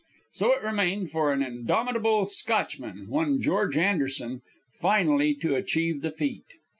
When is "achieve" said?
5.53-6.01